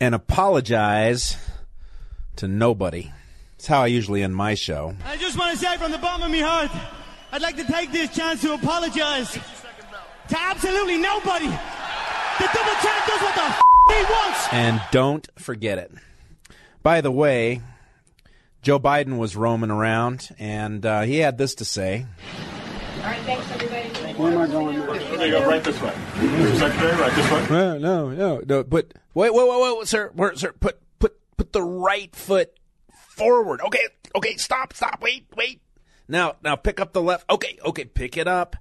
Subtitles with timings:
[0.00, 1.36] and apologize
[2.36, 3.12] to nobody.
[3.56, 4.94] It's how I usually end my show.
[5.04, 6.70] I just want to say from the bottom of my heart,
[7.32, 11.46] I'd like to take this chance to apologize to absolutely nobody.
[11.46, 14.48] The double champ does what the f- he wants.
[14.52, 15.90] And don't forget it.
[16.82, 17.60] By the way,
[18.62, 22.06] Joe Biden was roaming around, and uh, he had this to say.
[22.98, 23.97] All right, thanks everybody.
[24.18, 24.86] Where am I going now?
[25.16, 25.92] There you go, right this way.
[26.56, 27.46] Secretary, right this way.
[27.50, 28.64] No, no, no, no.
[28.64, 30.52] But wait, wait, wait, wait, sir, wait, sir.
[30.58, 32.52] Put, put, put the right foot
[32.90, 33.60] forward.
[33.60, 34.34] Okay, okay.
[34.36, 35.00] Stop, stop.
[35.00, 35.62] Wait, wait.
[36.08, 37.30] Now, now, pick up the left.
[37.30, 37.84] Okay, okay.
[37.84, 38.56] Pick it up.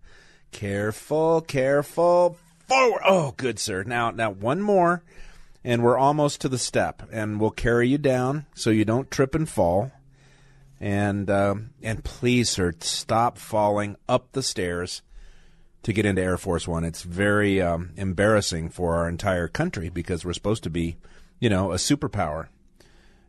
[0.51, 2.37] Careful, careful.
[2.67, 3.01] Forward.
[3.03, 3.81] Oh, good, sir.
[3.81, 5.03] Now, now, one more,
[5.63, 9.33] and we're almost to the step, and we'll carry you down so you don't trip
[9.33, 9.91] and fall.
[10.79, 15.01] And um, and please, sir, stop falling up the stairs
[15.87, 16.83] to get into Air Force One.
[16.83, 20.97] It's very um, embarrassing for our entire country because we're supposed to be,
[21.39, 22.49] you know, a superpower.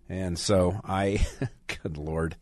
[0.08, 1.24] And so I,
[1.68, 2.34] good lord.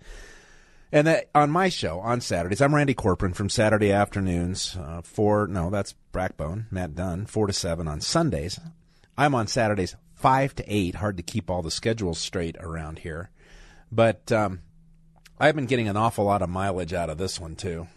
[0.90, 5.48] And that, on my show on Saturdays, I'm Randy Corporon from Saturday afternoons, uh, four,
[5.48, 8.58] no, that's Brackbone, Matt Dunn, four to seven on Sundays.
[9.18, 10.94] I'm on Saturdays, five to eight.
[10.94, 13.28] Hard to keep all the schedules straight around here.
[13.92, 14.62] But um,
[15.38, 17.88] I've been getting an awful lot of mileage out of this one, too.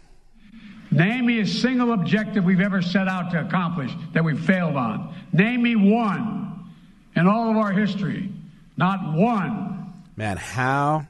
[0.90, 5.14] Name me a single objective we've ever set out to accomplish that we've failed on.
[5.32, 6.70] Name me one
[7.14, 8.32] in all of our history.
[8.76, 9.92] Not one.
[10.16, 11.06] Man, how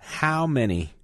[0.00, 0.94] how many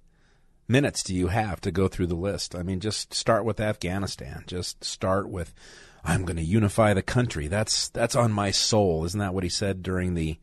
[0.67, 2.55] minutes do you have to go through the list?
[2.55, 4.43] I mean, just start with Afghanistan.
[4.47, 5.53] Just start with
[6.03, 7.47] I'm going to unify the country.
[7.47, 9.03] That's that's on my soul.
[9.03, 10.37] Isn't that what he said during the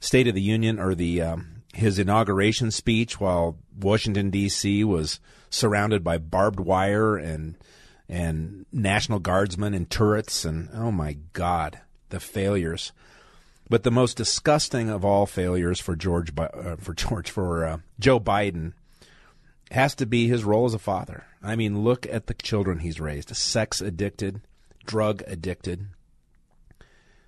[0.00, 4.84] State of the Union or the um, his inauguration speech while Washington D.C.
[4.84, 7.56] was surrounded by barbed wire and
[8.08, 11.80] and National Guardsmen and turrets and oh my God,
[12.10, 12.92] the failures.
[13.70, 18.20] But the most disgusting of all failures for George uh, for George for uh, Joe
[18.20, 18.74] Biden
[19.70, 21.24] has to be his role as a father.
[21.42, 24.42] I mean, look at the children he's raised: sex addicted,
[24.84, 25.86] drug addicted.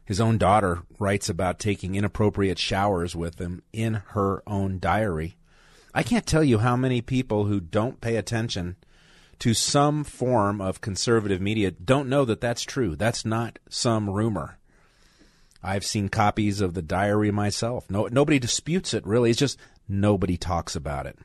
[0.05, 5.37] His own daughter writes about taking inappropriate showers with him in her own diary.
[5.95, 8.77] I can't tell you how many people who don't pay attention
[9.39, 12.97] to some form of conservative media don't know that that's true.
[12.97, 14.59] That's not some rumor.
[15.63, 17.91] I've seen copies of the diary myself.
[17.91, 19.07] No, nobody disputes it.
[19.07, 21.19] Really, it's just nobody talks about it.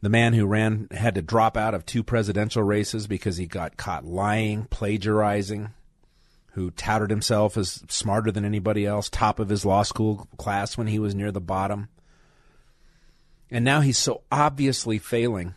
[0.00, 3.76] The man who ran had to drop out of two presidential races because he got
[3.76, 5.70] caught lying, plagiarizing.
[6.56, 10.86] Who touted himself as smarter than anybody else, top of his law school class when
[10.86, 11.90] he was near the bottom.
[13.50, 15.54] And now he's so obviously failing.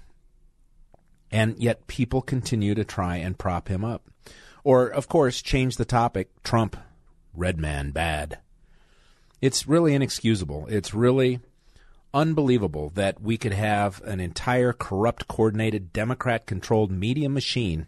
[1.32, 4.10] And yet people continue to try and prop him up.
[4.66, 6.76] Or, of course, change the topic Trump,
[7.34, 8.40] red man bad.
[9.42, 10.68] It's really inexcusable.
[10.68, 11.40] It's really
[12.14, 17.88] unbelievable that we could have an entire corrupt, coordinated, Democrat controlled media machine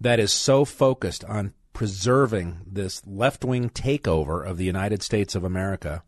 [0.00, 5.44] that is so focused on preserving this left wing takeover of the United States of
[5.44, 6.02] America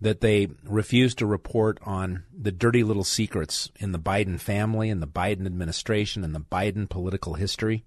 [0.00, 5.02] that they refuse to report on the dirty little secrets in the Biden family and
[5.02, 7.84] the Biden administration and the Biden political history.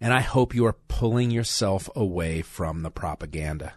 [0.00, 3.74] And I hope you are pulling yourself away from the propaganda.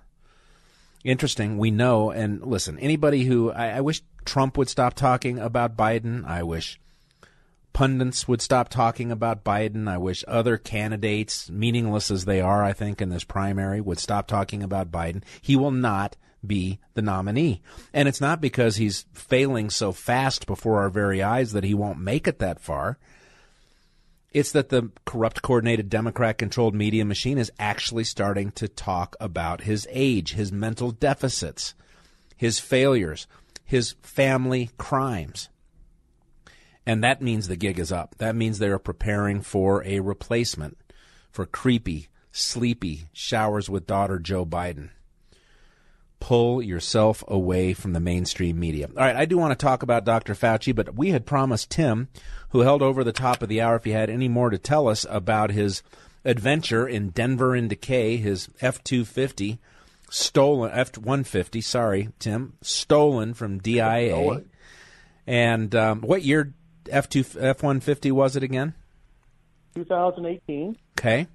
[1.03, 1.59] Interesting.
[1.59, 6.25] We know, and listen, anybody who, I, I wish Trump would stop talking about Biden.
[6.25, 6.79] I wish
[7.77, 9.87] pundits would stop talking about Biden.
[9.87, 14.25] I wish other candidates, meaningless as they are, I think, in this primary, would stop
[14.25, 15.21] talking about Biden.
[15.43, 17.61] He will not be the nominee.
[17.93, 21.99] And it's not because he's failing so fast before our very eyes that he won't
[21.99, 22.97] make it that far.
[24.31, 29.61] It's that the corrupt, coordinated, Democrat controlled media machine is actually starting to talk about
[29.61, 31.75] his age, his mental deficits,
[32.35, 33.27] his failures,
[33.63, 35.49] his family crimes.
[36.87, 38.15] And that means the gig is up.
[38.17, 40.77] That means they're preparing for a replacement
[41.29, 44.91] for creepy, sleepy showers with daughter Joe Biden.
[46.19, 48.87] pull yourself away from the mainstream media.
[48.87, 50.33] All right, I do want to talk about Dr.
[50.33, 52.07] Fauci, but we had promised Tim,
[52.49, 54.87] who held over the top of the hour, if he had any more to tell
[54.87, 55.83] us about his
[56.25, 59.59] adventure in Denver in Decay, his F 250
[60.09, 64.41] stolen, F 150, sorry, Tim, stolen from DIA.
[65.27, 66.53] And um, what year
[66.91, 68.73] F two F one fifty was it again?
[69.75, 70.75] 2018.
[70.97, 71.27] Okay.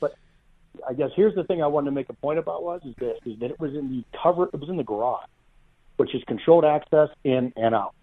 [0.00, 0.14] But
[0.88, 3.18] I guess here's the thing I wanted to make a point about was is this
[3.24, 5.26] is that it was in the cover it was in the garage,
[5.96, 7.94] which is controlled access in and out,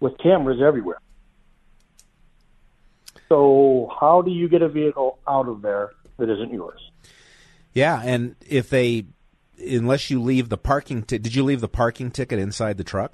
[0.00, 0.98] with cameras everywhere.
[3.28, 6.80] So how do you get a vehicle out of there that isn't yours?
[7.72, 9.06] Yeah, and if they,
[9.58, 13.12] unless you leave the parking, t- did you leave the parking ticket inside the truck?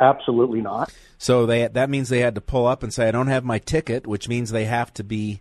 [0.00, 0.92] Absolutely not.
[1.18, 3.58] So they that means they had to pull up and say, "I don't have my
[3.58, 5.40] ticket," which means they have to be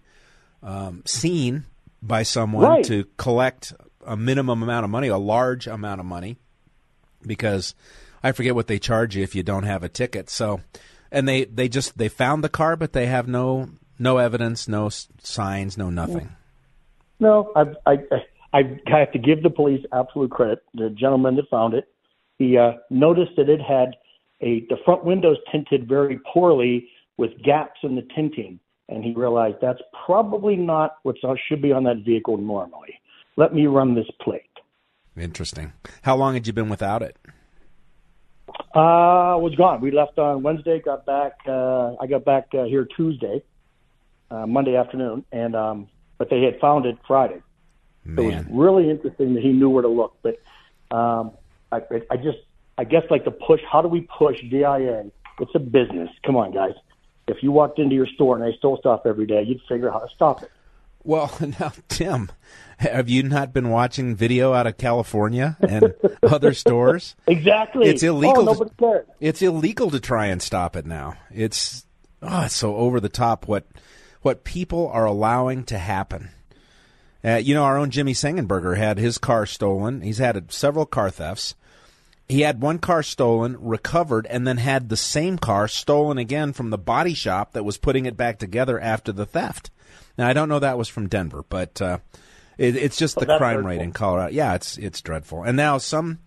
[0.61, 1.65] um, seen
[2.01, 2.85] by someone Right.
[2.85, 3.73] to collect
[4.05, 6.37] a minimum amount of money, a large amount of money,
[7.25, 7.73] because
[8.23, 10.29] I forget what they charge you if you don't have a ticket.
[10.29, 10.61] So,
[11.11, 13.69] and they they just they found the car, but they have no
[13.99, 16.29] no evidence, no signs, no nothing.
[17.19, 17.93] No, I, I,
[18.53, 20.63] I, I have to give the police absolute credit.
[20.73, 21.87] The gentleman that found it,
[22.37, 23.95] he uh, noticed that it had
[24.43, 28.59] a the front windows tinted very poorly with gaps in the tinting,
[28.89, 31.15] and he realized that's probably not what
[31.47, 32.99] should be on that vehicle normally.
[33.37, 34.43] Let me run this plate.
[35.17, 35.73] Interesting.
[36.01, 37.17] How long had you been without it?
[38.75, 39.81] Uh, was gone.
[39.81, 40.79] We left on Wednesday.
[40.79, 41.33] Got back.
[41.47, 43.43] Uh, I got back uh, here Tuesday,
[44.29, 45.87] uh, Monday afternoon, and um,
[46.17, 47.41] but they had found it Friday.
[48.05, 50.17] So it was really interesting that he knew where to look.
[50.21, 50.35] But
[50.95, 51.31] um,
[51.71, 51.81] I,
[52.11, 52.39] I just,
[52.77, 53.61] I guess, like the push.
[53.69, 55.05] How do we push DIA?
[55.39, 56.09] It's a business.
[56.25, 56.73] Come on, guys.
[57.27, 59.93] If you walked into your store and they stole stuff every day, you'd figure out
[59.93, 60.51] how to stop it.
[61.03, 62.31] Well, now, Tim,
[62.77, 65.93] have you not been watching video out of California and
[66.23, 67.15] other stores?
[67.27, 67.87] Exactly.
[67.87, 68.49] It's illegal.
[68.49, 69.05] Oh, cares.
[69.19, 71.15] It's illegal to try and stop it now.
[71.31, 71.85] It's
[72.21, 73.67] oh, it's so over the top what
[74.21, 76.29] what people are allowing to happen.
[77.25, 80.01] Uh, you know, our own Jimmy Sengenberger had his car stolen.
[80.01, 81.55] He's had several car thefts.
[82.29, 86.69] He had one car stolen, recovered, and then had the same car stolen again from
[86.69, 89.69] the body shop that was putting it back together after the theft.
[90.17, 91.97] Now, I don't know that was from Denver, but uh,
[92.57, 93.69] it, it's just the that's crime hurtful.
[93.69, 94.33] rate in Colorado.
[94.33, 95.43] Yeah, it's it's dreadful.
[95.43, 96.19] And now some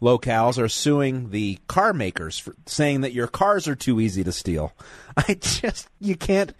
[0.00, 4.32] locales are suing the car makers for saying that your cars are too easy to
[4.32, 4.72] steal.
[5.16, 6.54] I just you can't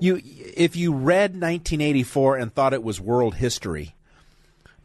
[0.00, 3.94] you if you read 1984 and thought it was world history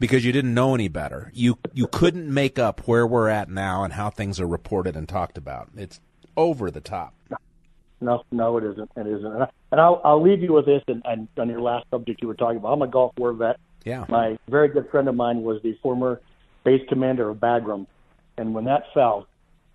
[0.00, 3.84] because you didn't know any better, you you couldn't make up where we're at now
[3.84, 5.68] and how things are reported and talked about.
[5.76, 6.00] It's
[6.36, 7.14] over the top.
[8.00, 8.90] No, no, it isn't.
[8.96, 9.32] It isn't.
[9.32, 10.82] And, I, and I'll, I'll leave you with this.
[10.88, 13.60] And, and on your last subject you were talking about, I'm a Gulf War vet.
[13.84, 14.06] Yeah.
[14.08, 16.20] My very good friend of mine was the former
[16.64, 17.86] base commander of Bagram,
[18.36, 19.26] and when that fell,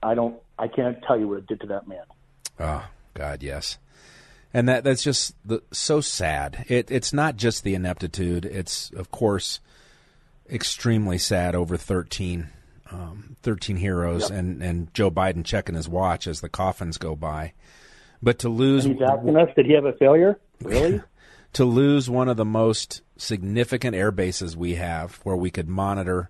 [0.01, 2.04] I don't, I can't tell you what it did to that man.
[2.60, 3.78] Oh God, yes.
[4.54, 6.66] And that that's just the, so sad.
[6.68, 8.45] It it's not just the ineptitude.
[8.45, 9.60] It's of course
[10.50, 12.50] extremely sad over 13,
[12.92, 17.53] um, 13 heroes and, and Joe Biden checking his watch as the coffins go by.
[18.21, 20.39] But to lose And he's asking us, did he have a failure?
[20.62, 21.01] Really?
[21.53, 26.30] to lose one of the most significant air bases we have where we could monitor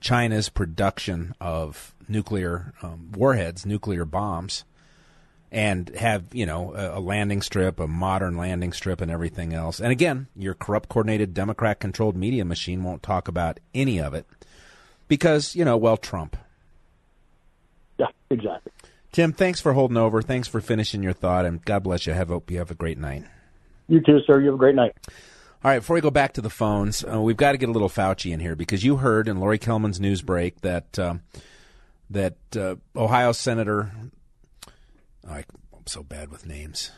[0.00, 4.64] China's production of nuclear um, warheads, nuclear bombs,
[5.50, 9.80] and have, you know, a, a landing strip, a modern landing strip, and everything else.
[9.80, 14.26] And again, your corrupt, coordinated, Democrat controlled media machine won't talk about any of it
[15.08, 16.36] because, you know, well, Trump.
[17.98, 18.72] yeah, exactly.
[19.12, 20.20] Tim, thanks for holding over.
[20.20, 22.12] Thanks for finishing your thought, and God bless you.
[22.12, 23.24] Have hope you have a great night.
[23.88, 24.40] You too, sir.
[24.40, 24.94] You have a great night.
[25.64, 27.72] All right, before we go back to the phones, uh, we've got to get a
[27.72, 31.22] little Fauci in here because you heard in Lori Kelman's news break that um,
[32.10, 33.90] that uh, Ohio Senator,
[35.28, 36.90] I, I'm so bad with names.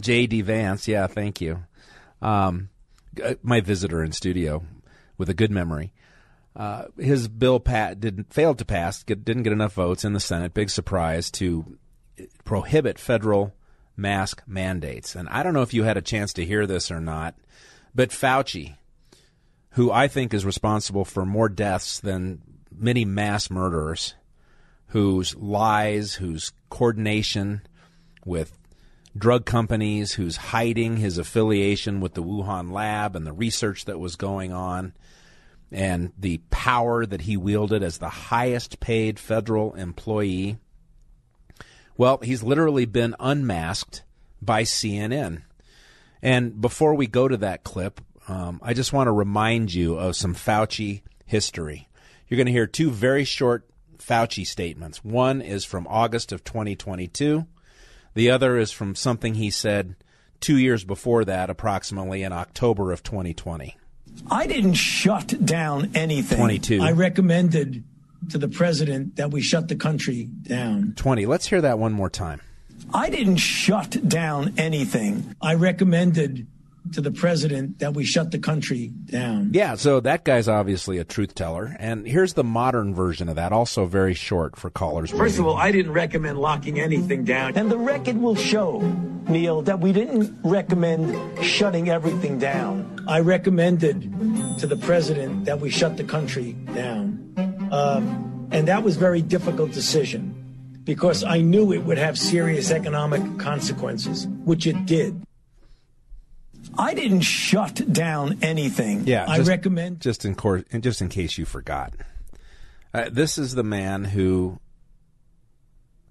[0.00, 0.42] J.D.
[0.42, 1.64] Vance, yeah, thank you.
[2.22, 2.70] Um,
[3.22, 4.64] uh, my visitor in studio
[5.16, 5.92] with a good memory.
[6.54, 10.20] Uh, his bill pat didn't failed to pass, get, didn't get enough votes in the
[10.20, 10.54] Senate.
[10.54, 11.78] Big surprise to
[12.44, 13.54] prohibit federal
[13.96, 15.14] mask mandates.
[15.14, 17.34] And I don't know if you had a chance to hear this or not,
[17.94, 18.76] but Fauci,
[19.70, 24.14] who I think is responsible for more deaths than many mass murderers,
[24.88, 27.62] whose lies, whose coordination
[28.24, 28.56] with
[29.16, 34.16] drug companies, who's hiding his affiliation with the Wuhan lab and the research that was
[34.16, 34.92] going on,
[35.70, 40.58] and the power that he wielded as the highest paid federal employee.
[41.96, 44.02] Well, he's literally been unmasked
[44.40, 45.42] by CNN.
[46.22, 50.16] And before we go to that clip, um, I just want to remind you of
[50.16, 51.88] some Fauci history.
[52.28, 53.68] You're going to hear two very short
[53.98, 55.04] Fauci statements.
[55.04, 57.46] One is from August of 2022.
[58.14, 59.96] The other is from something he said
[60.40, 63.76] two years before that, approximately in October of 2020.
[64.30, 66.38] I didn't shut down anything.
[66.38, 66.80] 22.
[66.82, 67.84] I recommended
[68.30, 70.94] to the president that we shut the country down.
[70.96, 71.26] 20.
[71.26, 72.40] Let's hear that one more time.
[72.92, 75.34] I didn't shut down anything.
[75.40, 76.46] I recommended
[76.92, 79.50] to the president that we shut the country down.
[79.52, 81.76] Yeah, so that guy's obviously a truth teller.
[81.78, 85.10] And here's the modern version of that, also very short for callers.
[85.10, 87.56] First of all, I didn't recommend locking anything down.
[87.56, 88.80] And the record will show,
[89.28, 93.04] Neil, that we didn't recommend shutting everything down.
[93.08, 94.02] I recommended
[94.58, 97.68] to the president that we shut the country down.
[97.70, 100.34] Um, and that was a very difficult decision
[100.84, 105.22] because I knew it would have serious economic consequences, which it did.
[106.78, 109.06] I didn't shut down anything.
[109.06, 111.92] Yeah, I just, recommend just in course, just in case you forgot.
[112.94, 114.60] Uh, this is the man who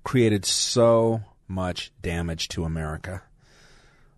[0.03, 3.23] created so much damage to America.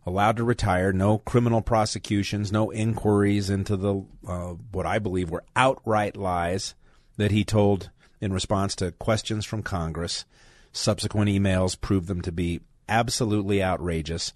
[0.06, 5.44] Allowed to retire, no criminal prosecutions, no inquiries into the uh, what I believe were
[5.56, 6.74] outright lies
[7.18, 10.25] that he told in response to questions from Congress.
[10.72, 14.34] Subsequent emails proved them to be absolutely outrageous.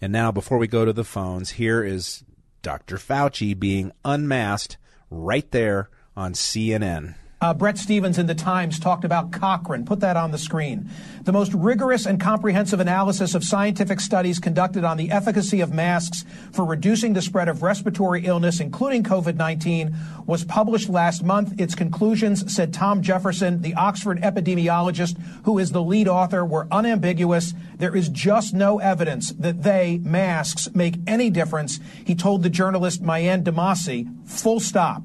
[0.00, 2.24] And now, before we go to the phones, here is
[2.62, 2.96] Dr.
[2.96, 4.78] Fauci being unmasked
[5.10, 7.16] right there on CNN.
[7.42, 9.86] Uh, Bret Stephens in The Times talked about Cochrane.
[9.86, 10.90] Put that on the screen.
[11.22, 16.26] The most rigorous and comprehensive analysis of scientific studies conducted on the efficacy of masks
[16.52, 21.58] for reducing the spread of respiratory illness, including COVID 19, was published last month.
[21.58, 27.54] Its conclusions, said Tom Jefferson, the Oxford epidemiologist who is the lead author, were unambiguous.
[27.78, 31.80] There is just no evidence that they, masks, make any difference.
[32.04, 35.04] He told the journalist Maryanne Demasi, full stop.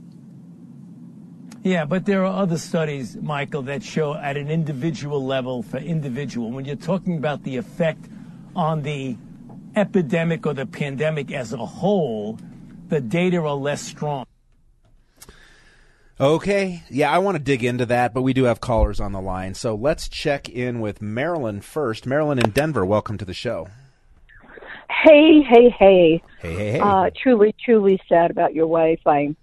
[1.63, 6.49] Yeah, but there are other studies, Michael, that show at an individual level for individual.
[6.49, 8.07] When you're talking about the effect
[8.55, 9.15] on the
[9.75, 12.39] epidemic or the pandemic as a whole,
[12.89, 14.25] the data are less strong.
[16.19, 16.83] Okay.
[16.89, 19.53] Yeah, I want to dig into that, but we do have callers on the line.
[19.53, 22.07] So let's check in with Marilyn first.
[22.07, 23.67] Marilyn in Denver, welcome to the show.
[24.89, 26.23] Hey, hey, hey.
[26.39, 26.79] Hey, hey, hey.
[26.79, 28.99] Uh, truly, truly sad about your wife.
[29.05, 29.35] I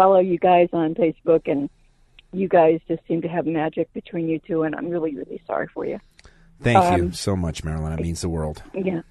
[0.00, 1.68] follow you guys on Facebook, and
[2.32, 5.68] you guys just seem to have magic between you two, and I'm really, really sorry
[5.74, 5.98] for you.
[6.62, 7.92] Thank um, you so much, Marilyn.
[7.92, 8.62] It means the world.
[8.72, 9.02] Yeah.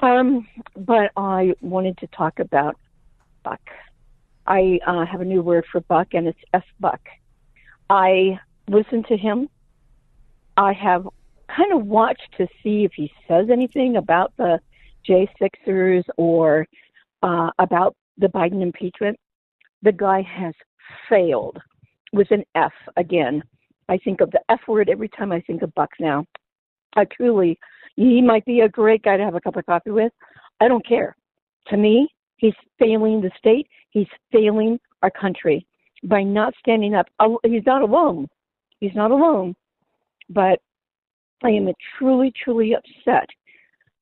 [0.00, 0.46] Um,
[0.76, 2.76] but I wanted to talk about
[3.42, 3.62] Buck.
[4.46, 7.00] I uh, have a new word for Buck, and it's F Buck.
[7.88, 9.48] I listen to him.
[10.58, 11.08] I have
[11.48, 14.60] kind of watched to see if he says anything about the
[15.08, 16.66] J6ers or
[17.22, 19.18] uh, about the Biden impeachment
[19.82, 20.54] the guy has
[21.08, 21.58] failed
[22.12, 23.42] with an F again.
[23.88, 26.26] I think of the F word every time I think of Buck now.
[26.96, 27.58] I truly,
[27.96, 30.12] he might be a great guy to have a cup of coffee with.
[30.60, 31.16] I don't care.
[31.68, 33.66] To me, he's failing the state.
[33.90, 35.66] He's failing our country
[36.04, 37.06] by not standing up.
[37.44, 38.28] He's not alone.
[38.80, 39.54] He's not alone.
[40.28, 40.60] But
[41.42, 41.68] I am
[41.98, 43.28] truly, truly upset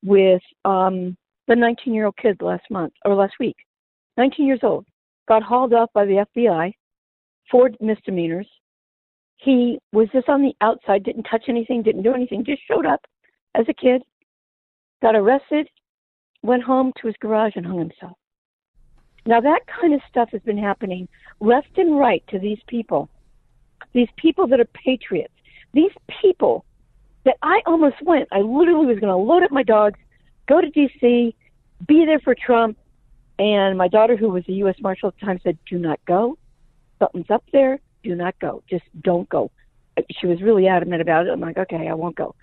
[0.03, 1.17] with um,
[1.47, 3.57] the 19 year old kid last month or last week.
[4.17, 4.85] 19 years old
[5.29, 6.73] got hauled off by the FBI
[7.49, 8.47] for misdemeanors.
[9.37, 12.99] He was just on the outside, didn't touch anything, didn't do anything, just showed up
[13.55, 14.01] as a kid,
[15.01, 15.69] got arrested,
[16.41, 18.17] went home to his garage and hung himself.
[19.25, 21.07] Now, that kind of stuff has been happening
[21.39, 23.07] left and right to these people,
[23.93, 25.33] these people that are patriots,
[25.73, 26.65] these people
[27.25, 28.27] that I almost went.
[28.31, 29.99] I literally was going to load up my dogs,
[30.47, 31.35] go to D.C.,
[31.87, 32.77] be there for Trump,
[33.39, 34.75] and my daughter, who was a U.S.
[34.81, 36.37] Marshal at the time, said, Do not go.
[36.99, 37.79] Something's up there.
[38.03, 38.61] Do not go.
[38.69, 39.49] Just don't go.
[40.11, 41.31] She was really adamant about it.
[41.31, 42.35] I'm like, Okay, I won't go.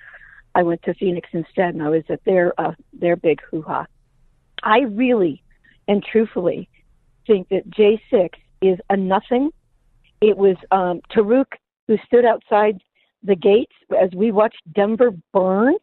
[0.55, 3.87] I went to Phoenix instead, and I was at their uh, their big hoo ha.
[4.63, 5.43] I really
[5.87, 6.69] and truthfully
[7.27, 8.31] think that J6
[8.63, 9.51] is a nothing.
[10.23, 11.45] It was um, Tariq
[11.87, 12.81] who stood outside
[13.23, 15.75] the gates as we watched Denver burn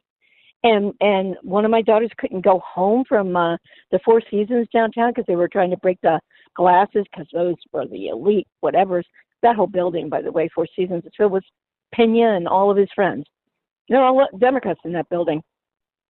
[0.64, 3.58] and and one of my daughters couldn't go home from uh,
[3.92, 6.20] the Four Seasons downtown because they were trying to break the
[6.56, 9.08] glasses because those were the elite whatever's
[9.42, 11.44] that whole building by the way Four Seasons is filled with
[11.94, 13.26] Pena and all of his friends.
[13.90, 15.44] They're all Democrats in that building.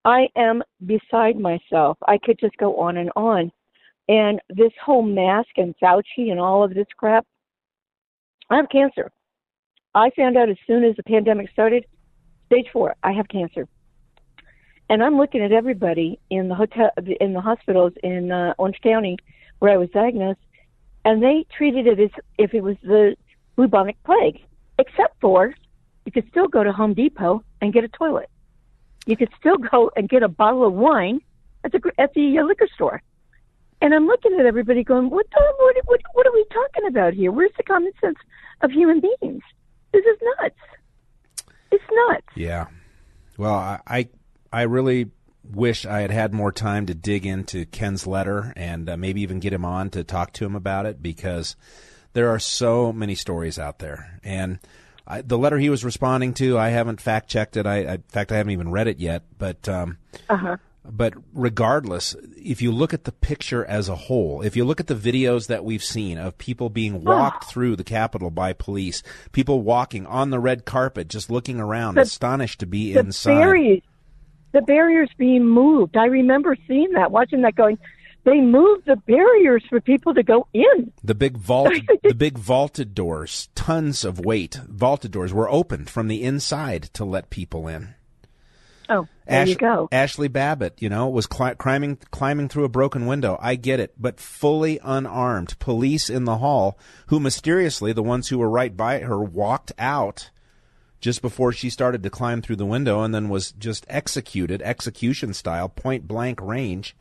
[0.06, 1.98] I am beside myself.
[2.08, 3.52] I could just go on and on.
[4.10, 7.26] And this whole mask and Fauci and all of this crap,
[8.50, 9.10] I have cancer.
[9.96, 11.86] I found out as soon as the pandemic started,
[12.48, 13.68] stage four, I have cancer.
[14.90, 19.18] And I'm looking at everybody in the hotel, in the hospitals in uh, Orange County
[19.60, 20.40] where I was diagnosed,
[21.06, 23.16] and they treated it as if it was the
[23.56, 24.42] bubonic plague,
[24.78, 25.54] except for
[26.06, 28.30] you could still go to Home Depot and get a toilet.
[29.06, 31.22] You could still go and get a bottle of wine
[31.64, 33.02] at the at the uh, liquor store.
[33.82, 37.14] And I'm looking at everybody going, what, the, what, what, what are we talking about
[37.14, 37.34] here?
[37.34, 38.18] Where's the common sense
[38.62, 39.44] of human beings?
[39.92, 40.56] This is nuts.
[41.70, 42.28] It's nuts.
[42.36, 42.68] Yeah.
[43.38, 44.08] Well, I, I,
[44.54, 45.10] I really
[45.44, 49.40] wish I had had more time to dig into Ken's letter and uh, maybe even
[49.40, 51.56] get him on to talk to him about it because
[52.14, 54.20] there are so many stories out there.
[54.24, 54.60] And
[55.08, 57.66] I, the letter he was responding to, I haven't fact checked it.
[57.66, 59.24] I, I, in fact, I haven't even read it yet.
[59.38, 59.98] But um,
[60.30, 60.58] uh-huh.
[60.86, 64.88] but regardless, if you look at the picture as a whole, if you look at
[64.88, 67.50] the videos that we've seen of people being walked oh.
[67.50, 72.02] through the Capitol by police, people walking on the red carpet, just looking around, the,
[72.02, 73.40] astonished to be the inside.
[73.40, 73.82] Barriers,
[74.54, 75.98] the barriers being moved.
[75.98, 77.78] I remember seeing that, watching that, going
[78.26, 80.94] they moved the barriers for people to go in.
[81.04, 86.08] The big vault, the big vaulted doors, tons of weight, vaulted doors were opened from
[86.08, 87.96] the inside to let people in.
[88.90, 89.90] Oh, there Ash- you go.
[89.92, 93.38] Ashli Babbitt, you know, was cli- climbing climbing through a broken window.
[93.42, 98.38] I get it, but fully unarmed, police in the hall, who mysteriously, the ones who
[98.38, 100.30] were right by her, walked out
[101.04, 105.34] just before she started to climb through the window, and then was just executed, execution
[105.34, 106.96] style, point blank range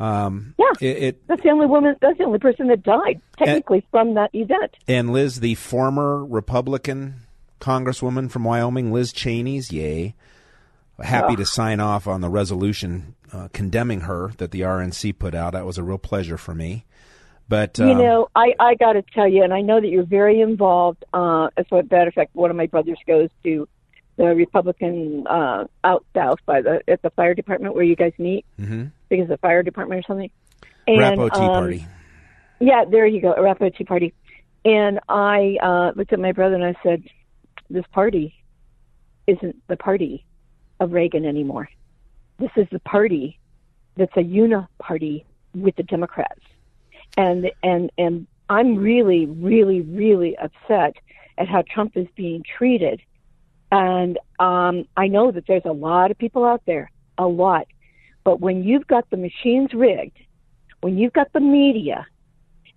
[0.00, 1.96] um, yeah, it, it, that's the only woman.
[2.00, 4.74] That's the only person that died technically and, from that event.
[4.88, 7.22] And Liz, the former Republican
[7.60, 10.14] Congresswoman from Wyoming, Liz Cheney's, yay,
[11.00, 11.36] happy oh.
[11.36, 15.52] to sign off on the resolution uh, condemning her that the RNC put out.
[15.52, 16.84] That was a real pleasure for me.
[17.48, 20.04] But um, you know, I I got to tell you, and I know that you're
[20.04, 21.04] very involved.
[21.12, 23.68] Uh, as a matter of fact, one of my brothers goes to
[24.16, 28.46] the Republican uh, out south by the at the fire department where you guys meet.
[28.58, 28.86] Mm-hmm
[29.20, 30.30] it's the fire department or something.
[30.86, 31.86] And, Arapahoe Tea um, Party.
[32.60, 34.14] Yeah, there you go, Arapahoe Tea Party.
[34.64, 37.04] And I uh, looked at my brother and I said,
[37.68, 38.34] "This party
[39.26, 40.24] isn't the party
[40.80, 41.68] of Reagan anymore.
[42.38, 43.38] This is the party
[43.96, 46.40] that's a uniparty with the Democrats."
[47.16, 50.96] And and and I'm really, really, really upset
[51.38, 53.00] at how Trump is being treated.
[53.72, 57.66] And um, I know that there's a lot of people out there, a lot,
[58.22, 60.18] but when you've got the machines rigged,
[60.80, 62.06] when you've got the media,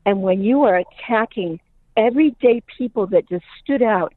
[0.05, 1.59] and when you are attacking
[1.95, 4.13] everyday people that just stood out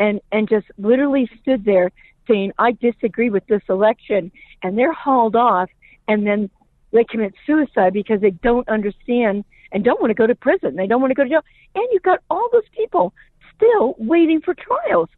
[0.00, 1.92] and, and just literally stood there
[2.26, 4.32] saying, I disagree with this election,
[4.62, 5.68] and they're hauled off,
[6.08, 6.48] and then
[6.92, 10.76] they commit suicide because they don't understand and don't want to go to prison.
[10.76, 11.44] They don't want to go to jail.
[11.74, 13.12] And you've got all those people
[13.54, 15.08] still waiting for trials.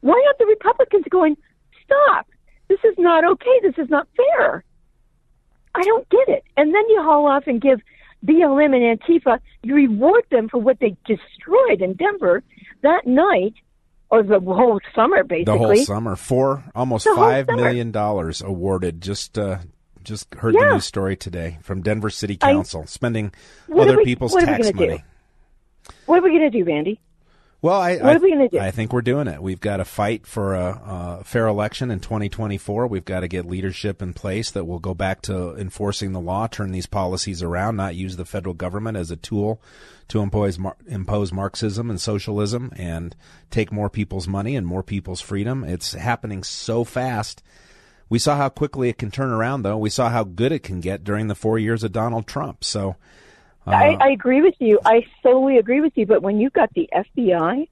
[0.00, 1.36] Why aren't the Republicans going,
[1.84, 2.26] stop?
[2.68, 3.60] This is not okay.
[3.62, 4.64] This is not fair.
[5.74, 6.44] I don't get it.
[6.56, 7.80] And then you haul off and give
[8.24, 12.42] BLM and Antifa, you reward them for what they destroyed in Denver
[12.82, 13.54] that night,
[14.10, 15.44] or the whole summer, basically.
[15.52, 19.00] The whole summer, four almost the five million dollars awarded.
[19.00, 19.58] Just uh,
[20.04, 20.66] just heard yeah.
[20.66, 23.32] the news story today from Denver City Council, I, spending
[23.74, 24.98] other we, people's tax money.
[24.98, 25.92] Do?
[26.06, 27.00] What are we going to do, Randy?
[27.64, 28.62] Well, I, what I, are we going to do?
[28.62, 29.42] I think we're doing it.
[29.42, 32.86] We've got to fight for a, a, fair election in 2024.
[32.86, 36.46] We've got to get leadership in place that will go back to enforcing the law,
[36.46, 39.62] turn these policies around, not use the federal government as a tool
[40.08, 43.16] to impose impose Marxism and socialism and
[43.50, 45.64] take more people's money and more people's freedom.
[45.64, 47.42] It's happening so fast.
[48.08, 49.78] We saw how quickly it can turn around, though.
[49.78, 52.62] We saw how good it can get during the four years of Donald Trump.
[52.64, 52.96] So
[53.66, 54.78] uh, I, I agree with you.
[54.84, 56.06] I solely agree with you.
[56.06, 57.68] But when you've got the FBI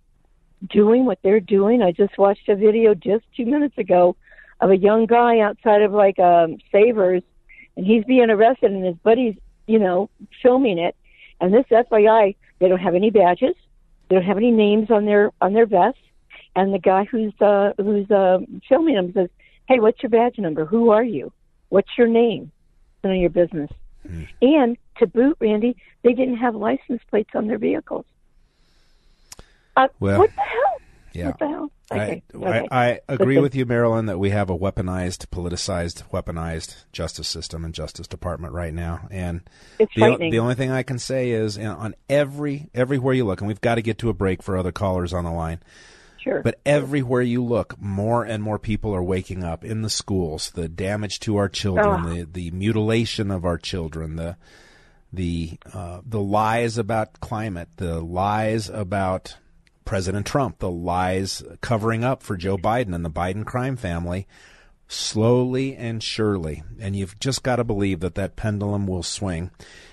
[0.69, 4.17] doing what they're doing, I just watched a video just two minutes ago
[4.61, 7.23] of a young guy outside of like um, Savers,
[7.77, 9.35] and he's being arrested, and his buddies,
[9.67, 10.09] you know,
[10.43, 10.97] filming it.
[11.41, 13.57] And this FBI, they don't have any badges,
[14.09, 16.01] they don't have any names on their on their vests,
[16.55, 19.29] and the guy who's uh, who's uh, filming them says,
[19.69, 20.65] "Hey, what's your badge number?
[20.65, 21.33] Who are you?
[21.69, 22.53] What's your name?
[23.03, 23.71] None of your business."
[24.07, 24.29] Mm.
[24.43, 28.05] And to boot, Randy, they didn't have license plates on their vehicles.
[29.77, 30.81] Uh, well, what the hell?
[31.13, 31.27] Yeah.
[31.27, 31.71] What the hell?
[31.93, 32.23] Okay.
[32.35, 32.69] I, okay.
[32.71, 37.65] I, I agree with you, Marilyn, that we have a weaponized, politicized, weaponized justice system
[37.65, 39.07] and justice department right now.
[39.11, 39.43] And
[39.79, 43.25] it's the, the only thing I can say is you know, on every everywhere you
[43.25, 45.61] look, and we've got to get to a break for other callers on the line.
[46.23, 46.41] Sure.
[46.43, 50.51] But everywhere you look, more and more people are waking up in the schools.
[50.53, 52.15] The damage to our children, Oh.
[52.15, 54.37] the the mutilation of our children, the
[55.13, 59.37] the uh, the lies about climate, the lies about
[59.85, 64.27] President Trump, the lies covering up for Joe Biden and the Biden crime family,
[64.89, 66.63] slowly and surely.
[66.81, 69.51] And you've just got to believe that that pendulum will swing.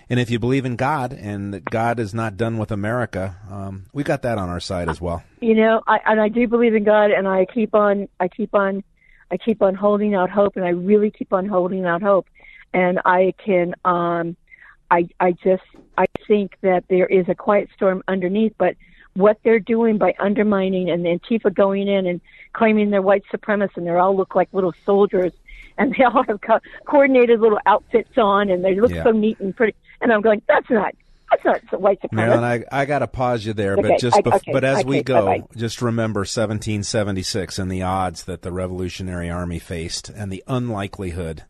[0.09, 3.85] And if you believe in God and that God is not done with America, um,
[3.93, 5.23] we got that on our side as well.
[5.39, 8.53] you know I, and i do believe in god and i keep on i keep
[8.53, 8.83] on
[9.31, 12.27] i keep on holding out hope and i really keep on holding out hope
[12.73, 14.35] and i can um
[14.91, 15.63] i i just
[15.97, 18.75] i think that there is a quiet storm underneath but
[19.13, 22.19] what they're doing by undermining and the antifa going in and
[22.53, 25.31] claiming they're white supremacists and they all look like little soldiers
[25.77, 29.03] and they all have co- coordinated little outfits on and they look Yeah.
[29.03, 30.93] so neat and pretty and i'm going that's not
[31.31, 34.17] that's not white supremacist Marilyn, I, I got to pause you there, Okay, but just
[34.17, 35.47] I- bef- okay, but as we go, bye-bye.
[35.55, 41.43] just remember 1776 and the odds that the Revolutionary Army faced, and the unlikelihood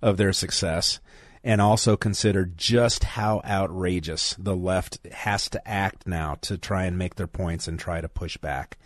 [0.00, 1.00] of their success,
[1.42, 6.96] and also consider just how outrageous the left has to act now to try and
[6.96, 8.78] make their points and try to push back.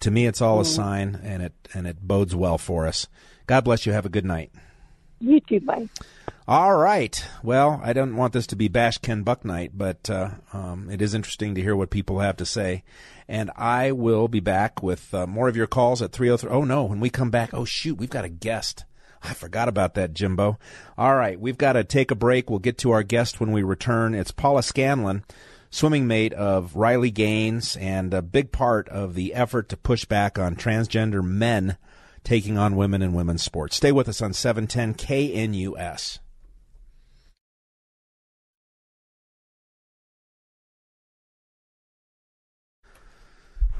[0.00, 0.74] To me, it's all a Mhm.
[0.74, 3.06] sign, and it and it bodes well for us.
[3.46, 3.92] God bless you.
[3.92, 4.50] Have a good night.
[5.20, 5.88] You too bye
[6.46, 7.24] All right.
[7.42, 11.02] Well, I don't want this to be Bash Ken Buck night, but uh, um, it
[11.02, 12.84] is interesting to hear what people have to say.
[13.26, 16.50] And I will be back with uh, more of your calls at 303.
[16.50, 16.84] Oh, no.
[16.84, 18.84] When we come back, oh, shoot, we've got a guest.
[19.22, 20.58] I forgot about that, Jimbo.
[20.96, 21.38] All right.
[21.38, 22.48] We've got to take a break.
[22.48, 24.14] We'll get to our guest when we return.
[24.14, 25.24] It's Paula Scanlan,
[25.70, 30.38] swimming mate of Riley Gaines, and a big part of the effort to push back
[30.38, 31.76] on transgender men
[32.28, 33.74] taking on women in women's sports.
[33.74, 36.18] Stay with us on 710 KNUS.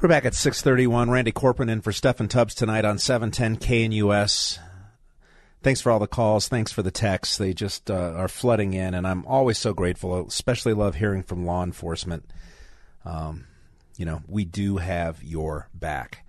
[0.01, 1.11] We're back at 631.
[1.11, 4.59] Randy Corporon in for Steffan Tubbs tonight on 710 KNUS.
[5.63, 6.49] Thanks for all the calls.
[6.49, 7.37] Thanks for the texts.
[7.37, 10.27] They just uh, are flooding in, and I'm always so grateful.
[10.27, 12.25] Especially love hearing from law enforcement.
[13.05, 13.45] Um,
[13.99, 16.25] you know, we do have your back.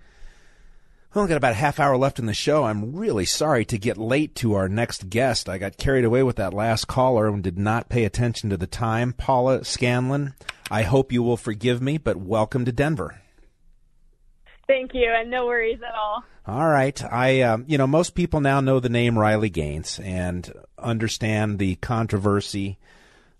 [1.12, 2.62] We only got about a half hour left in the show.
[2.62, 5.48] I'm really sorry to get late to our next guest.
[5.48, 8.68] I got carried away with that last caller and did not pay attention to the
[8.68, 9.12] time.
[9.14, 10.34] Paula Scanlan,
[10.70, 13.20] I hope you will forgive me, but welcome to Denver.
[14.68, 16.22] Thank you, and no worries at all.
[16.46, 17.02] All right.
[17.02, 21.74] I, um, you know, most people now know the name Riley Gaines and understand the
[21.74, 22.78] controversy.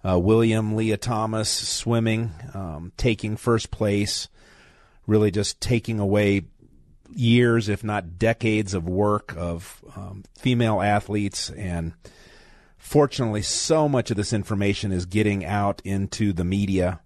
[0.04, 4.26] Uh, William Lia Thomas swimming, um, taking first place,
[5.06, 6.46] really just taking away
[7.14, 11.50] years, if not decades, of work of um, female athletes.
[11.50, 11.92] And
[12.76, 17.00] fortunately, so much of this information is getting out into the media.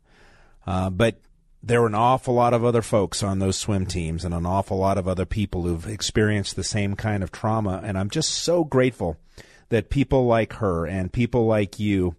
[0.67, 1.21] Uh, but
[1.63, 4.77] there were an awful lot of other folks on those swim teams and an awful
[4.77, 7.81] lot of other people who've experienced the same kind of trauma.
[7.83, 9.17] And I'm just so grateful
[9.71, 12.17] that people like her and people like you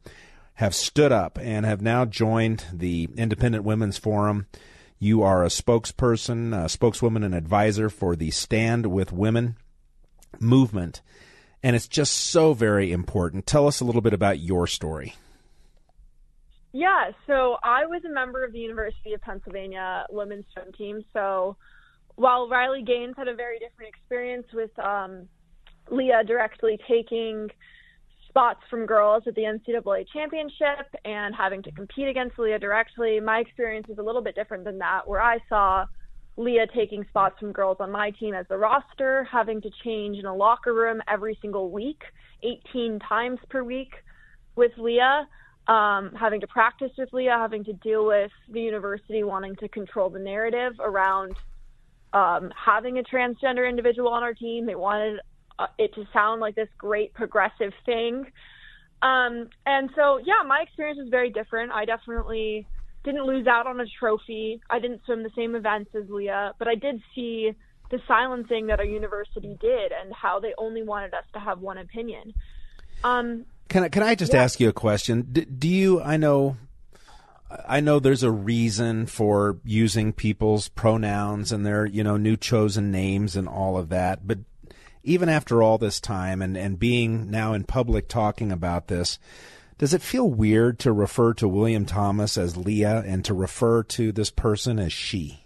[0.56, 4.48] have stood up and have now joined the Independent Women's Forum.
[5.00, 9.58] You are a spokesperson, a spokeswoman, and advisor for the Stand with Women
[10.40, 11.02] movement.
[11.62, 13.46] And it's just so very important.
[13.46, 15.16] Tell us a little bit about your story.
[16.72, 21.06] Yeah, so I was a member of the University of Pennsylvania women's swim team.
[21.14, 21.56] So
[22.16, 25.28] while Riley Gaines had a very different experience with um,
[25.90, 27.50] Lia directly taking
[28.36, 33.40] spots from girls at the NCAA championship and having to compete against Lia directly, my
[33.40, 35.86] experience was a little bit different than that, where I saw
[36.36, 40.26] Lia taking spots from girls on my team as the roster, having to change in
[40.26, 42.02] a locker room every single week,
[42.44, 43.94] 18 times per week
[44.58, 45.28] with Lia
[45.68, 50.10] um, having to practice with Lia, having to deal with the university wanting to control
[50.10, 51.36] the narrative around
[52.14, 54.66] um, having a transgender individual on our team.
[54.66, 55.20] They wanted
[55.78, 58.26] it to sound like this great progressive thing.
[59.02, 61.72] Um, and so, yeah, my experience was very different.
[61.72, 62.68] I definitely
[63.04, 64.62] didn't lose out on a trophy.
[64.70, 67.52] I didn't swim the same events as Lia, but I did see
[67.92, 71.78] the silencing that our university did and how they only wanted us to have one
[71.78, 72.34] opinion.
[73.04, 74.42] Um, Can I, can I just Yeah.
[74.44, 75.28] ask you a question?
[75.32, 76.02] D- do you?
[76.02, 76.58] I know,
[77.68, 82.92] I know there's a reason for using people's pronouns and their you know new chosen
[82.92, 84.26] names and all of that.
[84.28, 84.40] But
[85.06, 89.18] even after all this time and and being now in public talking about this,
[89.78, 94.12] does it feel weird to refer to William Thomas as Lia and to refer to
[94.12, 95.46] this person as she?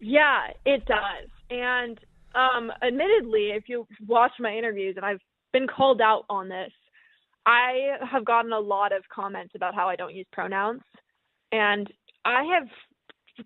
[0.00, 1.30] Yeah, it does.
[1.50, 1.98] And
[2.34, 5.20] um, admittedly, if you watch my interviews, and I've
[5.52, 6.72] been called out on this,
[7.46, 10.82] I have gotten a lot of comments about how I don't use pronouns.
[11.52, 11.90] And
[12.24, 12.68] I have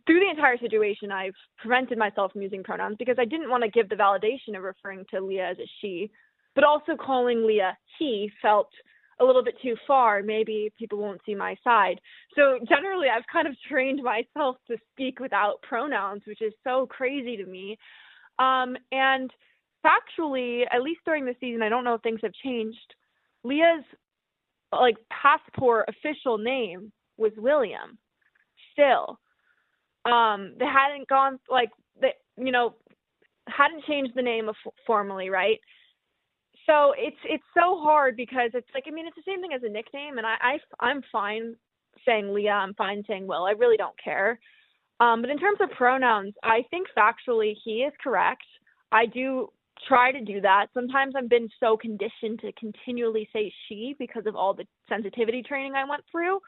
[0.07, 3.71] through the entire situation, I've prevented myself from using pronouns because I didn't want to
[3.71, 6.11] give the validation of referring to Lia as a she,
[6.55, 8.69] but also calling Lia he felt
[9.21, 10.23] a little bit too far.
[10.23, 12.01] Maybe people won't see my side.
[12.37, 17.37] So generally, I've kind of trained myself to speak without pronouns, which is so crazy
[17.37, 17.79] to me.
[18.39, 19.31] Um, and
[19.85, 22.95] factually, at least during the season, I don't know if things have changed.
[23.43, 23.85] Lia's
[24.73, 27.99] like passport official name was William.
[28.73, 29.19] Still,
[30.05, 32.75] um, they hadn't gone like they, you know,
[33.49, 34.57] hadn't changed the name of,
[34.87, 35.59] formally, right?
[36.67, 39.63] So it's it's so hard because it's like I mean it's the same thing as
[39.63, 41.57] a nickname, and I, I I'm fine
[42.05, 43.45] saying Lia, I'm fine saying Will.
[43.45, 44.39] I really don't care.
[45.01, 48.45] Um, but in terms of pronouns, I think factually he is correct.
[48.93, 49.49] I do
[49.87, 50.67] try to do that.
[50.75, 55.75] Sometimes I've been so conditioned to continually say she because of all the sensitivity training
[55.75, 56.41] I went through.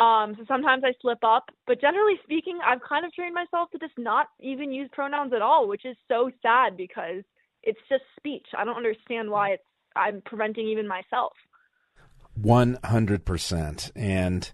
[0.00, 3.78] Um, so sometimes I slip up, but generally speaking, I've kind of trained myself to
[3.78, 7.22] just not even use pronouns at all, which is so sad because
[7.62, 8.46] it's just speech.
[8.56, 9.62] I don't understand why it's
[9.94, 11.32] I'm preventing even myself.
[12.34, 14.50] One hundred percent, and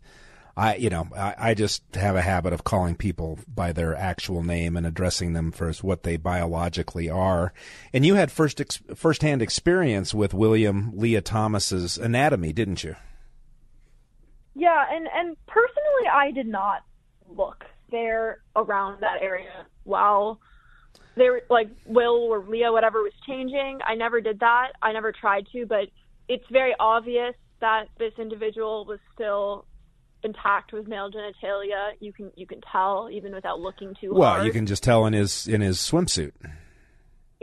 [0.57, 4.43] I, you know, I, I, just have a habit of calling people by their actual
[4.43, 7.53] name and addressing them for what they biologically are.
[7.93, 12.97] And you had first ex- firsthand experience with William Lia Thomas's anatomy, didn't you?
[14.57, 16.83] Yeah, and and personally, I did not
[17.29, 20.41] look there around that area while
[21.15, 23.81] they were like Will or Leo, whatever was changing.
[23.87, 24.69] I never did that.
[24.81, 25.89] I never tried to, but
[26.27, 29.67] it's very obvious that this individual was still
[30.23, 31.91] intact with male genitalia.
[32.01, 34.39] You can you can tell even without looking too well, hard.
[34.39, 36.33] Well, you can just tell in his in his swimsuit.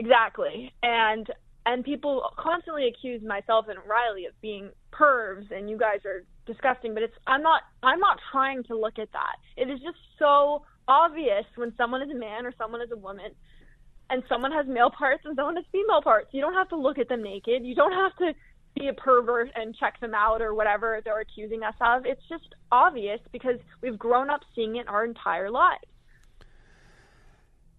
[0.00, 1.30] Exactly, and
[1.64, 6.94] and people constantly accuse myself and Riley of being pervs, and you guys are disgusting.
[6.94, 9.36] But it's I'm not I'm not trying to look at that.
[9.56, 13.32] It is just so obvious when someone is a man or someone is a woman
[14.10, 16.28] and someone has male parts and someone has female parts.
[16.32, 17.64] You don't have to look at them naked.
[17.64, 18.32] You don't have to
[18.78, 22.04] be a pervert and check them out or whatever they're accusing us of.
[22.04, 25.84] It's just obvious because we've grown up seeing it our entire lives.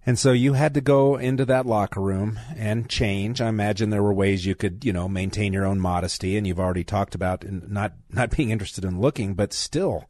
[0.05, 3.41] And so you had to go into that locker room and change.
[3.41, 6.59] I imagine there were ways you could, you know, maintain your own modesty, and you've
[6.59, 10.05] already talked about not not being interested in looking, but still,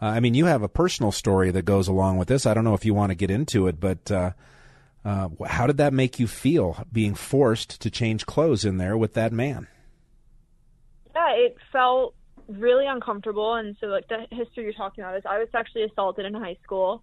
[0.00, 2.44] uh, I mean, you have a personal story that goes along with this.
[2.44, 4.32] I don't know if you want to get into it, but uh,
[5.04, 9.14] uh, how did that make you feel being forced to change clothes in there with
[9.14, 9.66] that man?
[11.14, 12.14] yeah, it felt
[12.48, 13.54] really uncomfortable.
[13.54, 16.58] And so, like, the history you're talking about is I was sexually assaulted in high
[16.62, 17.02] school.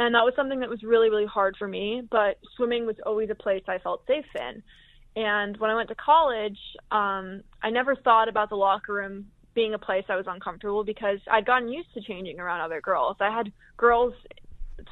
[0.00, 2.02] And that was something that was really, really hard for me.
[2.10, 4.62] But swimming was always a place I felt safe in.
[5.14, 6.58] And when I went to college,
[6.90, 11.18] um, I never thought about the locker room being a place I was uncomfortable because
[11.30, 13.18] I'd gotten used to changing around other girls.
[13.20, 14.14] I had girls,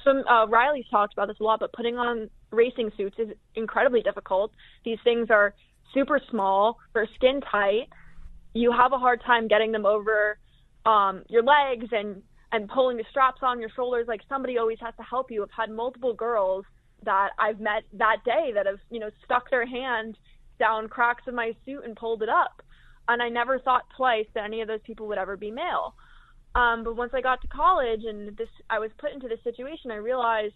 [0.04, 4.02] some uh, Riley's talked about this a lot, but putting on racing suits is incredibly
[4.02, 4.52] difficult.
[4.84, 5.54] These things are
[5.94, 7.88] super small, they're skin tight,
[8.52, 10.38] you have a hard time getting them over
[10.84, 14.06] um, your legs and and pulling the straps on your shoulders.
[14.08, 15.42] Like somebody always has to help you.
[15.42, 16.64] I've had multiple girls
[17.04, 20.16] that I've met that day that have you know stuck their hand
[20.58, 22.62] down cracks of my suit and pulled it up,
[23.08, 25.94] and I never thought twice that any of those people would ever be male.
[26.54, 29.90] Um, but once I got to college and this, I was put into this situation.
[29.90, 30.54] I realized,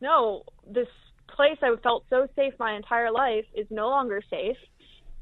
[0.00, 0.88] no, this
[1.28, 4.56] place I felt so safe my entire life is no longer safe,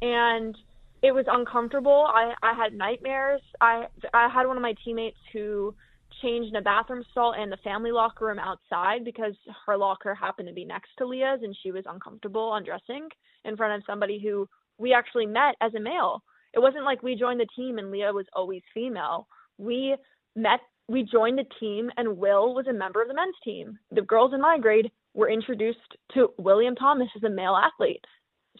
[0.03, 0.57] and
[1.03, 2.07] it was uncomfortable.
[2.09, 3.43] I I had nightmares.
[3.61, 5.75] I I had one of my teammates who
[6.23, 9.35] changed in a bathroom stall and the family locker room outside because
[9.67, 13.09] her locker happened to be next to Lia's and she was uncomfortable undressing
[13.45, 14.49] in front of somebody who
[14.79, 16.23] we actually met as a male.
[16.55, 19.27] It wasn't like we joined the team and Lia was always female.
[19.59, 19.97] We
[20.35, 23.79] met we joined the team and Will was a member of the men's team.
[23.91, 28.05] The girls in my grade were introduced to William Thomas as a male athlete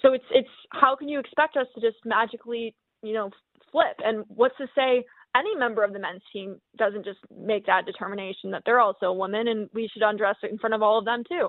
[0.01, 3.31] so it's it's how can you expect us to just magically you know
[3.73, 5.05] flip and what's to say
[5.39, 9.15] any member of the men's team doesn't just make that determination that they're also a
[9.15, 11.49] woman and we should undress in front of all of them too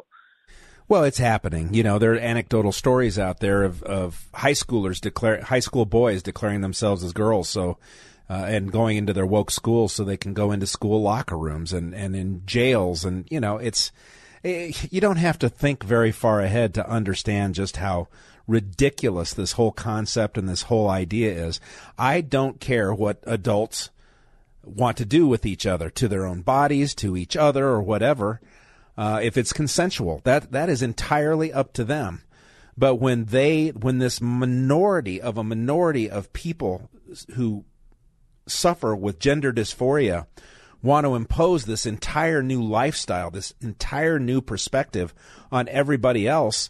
[0.90, 1.74] well, it's happening.
[1.74, 5.86] You know, there are anecdotal stories out there of, of high schoolers declare high school
[5.86, 7.50] boys declaring themselves as girls.
[7.50, 7.78] So,
[8.30, 11.74] uh, and going into their woke schools so they can go into school locker rooms
[11.74, 13.06] and, and in jails.
[13.06, 13.92] And, you know, it's,
[14.44, 18.08] eh, you don't have to think very far ahead to understand just how
[18.48, 21.60] ridiculous this whole concept and this whole idea is.
[21.98, 23.90] I don't care what adults
[24.64, 28.42] want to do with each other, to their own bodies, to each other, or whatever.
[28.98, 32.24] Uh, if it's consensual, that that is entirely up to them.
[32.78, 36.90] But when they, when this minority of a minority of people
[37.36, 37.66] who
[38.48, 40.28] suffer with gender dysphoria
[40.82, 45.14] want to impose this entire new lifestyle, this entire new perspective
[45.52, 46.70] on everybody else,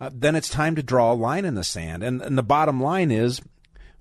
[0.00, 2.02] uh, then it's time to draw a line in the sand.
[2.02, 3.40] And, and the bottom line is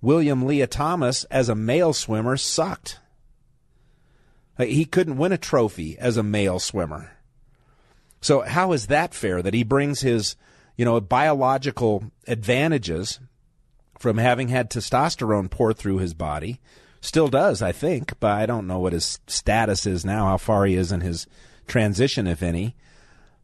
[0.01, 2.99] William Lia Thomas, as a male swimmer, sucked.
[4.57, 7.11] He couldn't win a trophy as a male swimmer.
[8.21, 10.35] So how is that fair that he brings his,
[10.77, 13.19] you know, biological advantages
[13.99, 16.59] from having had testosterone pour through his body?
[17.01, 20.65] Still does, I think, but I don't know what his status is now, how far
[20.65, 21.27] he is in his
[21.67, 22.75] transition, if any.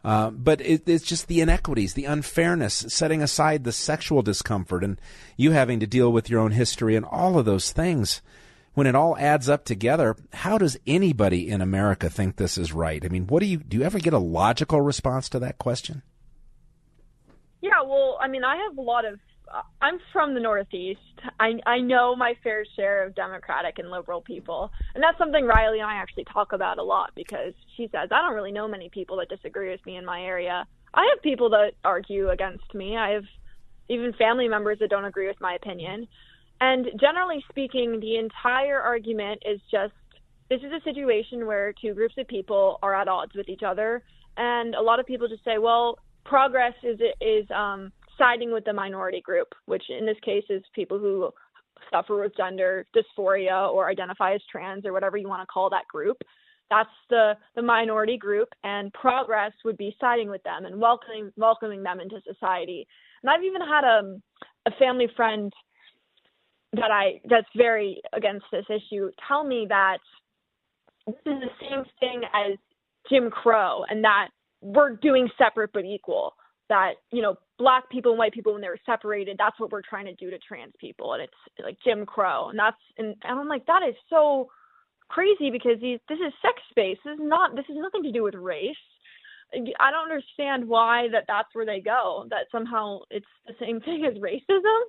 [0.04, 5.00] Uh, but it, it's just the inequities, the unfairness, setting aside the sexual discomfort, and
[5.38, 8.22] you having to deal with your own history and all of those things.
[8.74, 13.04] When it all adds up together, how does anybody in America think this is right?
[13.04, 13.78] I mean, what do you do?
[13.78, 16.04] You ever get a logical response to that question?
[17.60, 19.20] Yeah, well, I mean, I have a lot of
[19.82, 21.00] I'm from the Northeast.
[21.40, 25.80] I I know my fair share of Democratic and liberal people, and that's something Riley
[25.80, 28.90] and I actually talk about a lot because she says I don't really know many
[28.90, 30.66] people that disagree with me in my area.
[30.94, 32.98] I have people that argue against me.
[32.98, 33.24] I have
[33.90, 36.08] even family members that don't agree with my opinion.
[36.60, 39.94] And generally speaking, the entire argument is just
[40.50, 44.04] this is a situation where two groups of people are at odds with each other,
[44.38, 48.74] and a lot of people just say, well, progress is is um siding with the
[48.74, 51.32] minority group, which in this case is people who
[51.92, 55.88] suffer with gender dysphoria or identify as trans or whatever you want to call that
[55.88, 56.18] group.
[56.70, 61.84] That's the, the minority group, and progress would be siding with them and welcoming welcoming
[61.84, 62.88] them into society.
[63.22, 64.22] And I've even had a um,
[64.68, 65.52] a family friend
[66.74, 69.98] that I that's very against this issue tell me that
[71.08, 72.58] this is the same thing as
[73.10, 74.30] Jim Crow, and that
[74.62, 76.36] we're doing separate but equal
[76.70, 79.84] that you know black people and white people when they were separated that's what we're
[79.88, 83.39] trying to do to trans people and it's like jim crow and that's and, and
[83.39, 84.50] i'm like that is so
[85.10, 88.24] crazy because these this is sex space this is not this has nothing to do
[88.24, 88.76] with race
[89.54, 94.06] i don't understand why that that's where they go that somehow it's the same thing
[94.06, 94.82] as racism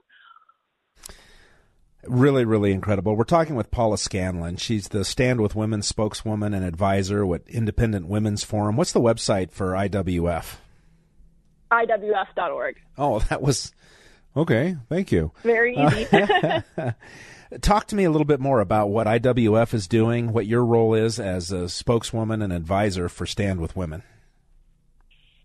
[2.08, 3.14] Really, really incredible.
[3.14, 4.56] We're talking with Paula Scanlan.
[4.56, 8.74] She's the Stand with Women spokeswoman and advisor with Independent Women's Forum.
[8.74, 10.56] What's the website for IWF?
[11.72, 12.76] IWF.org.
[12.98, 13.72] Oh, that was
[14.37, 14.76] okay.
[14.88, 15.32] Thank you.
[15.42, 16.06] Very easy.
[17.52, 20.64] Uh, talk to me a little bit more about what IWF is doing, what your
[20.64, 24.02] role is as a spokeswoman and advisor for Stand with Women.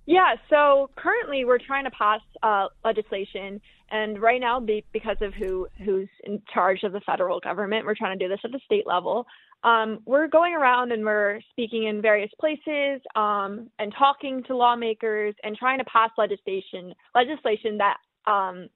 [0.06, 3.60] Yeah, so currently we're trying to pass uh, legislation,
[3.90, 7.96] and right now, be, because of who who's in charge of the federal government, we're
[7.96, 9.26] trying to do this at the state level.
[9.64, 15.34] Um, we're going around and we're speaking in various places um, and talking to lawmakers
[15.44, 17.98] and trying to pass legislation legislation that
[18.32, 18.68] um,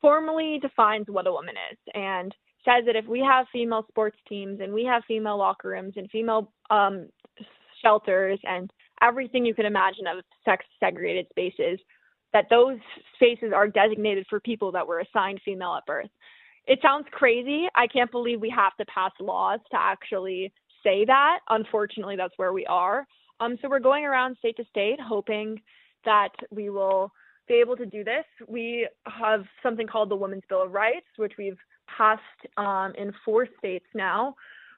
[0.00, 4.60] formally defines what a woman is and says that if we have female sports teams
[4.60, 7.08] and we have female locker rooms and female um,
[7.82, 11.78] shelters and everything you can imagine of sex segregated spaces,
[12.32, 12.78] that those
[13.14, 16.10] spaces are designated for people that were assigned female at birth
[16.68, 17.66] it sounds crazy.
[17.74, 20.52] I can't believe we have to pass laws to actually
[20.84, 21.38] say that.
[21.48, 23.06] Unfortunately, that's where we are.
[23.40, 25.60] Um, so we're going around state to state hoping
[26.04, 27.10] that we will
[27.48, 28.24] be able to do this.
[28.46, 31.56] We have something called the Women's Bill of Rights, which we've
[31.96, 32.20] passed
[32.58, 34.34] um, in four states now,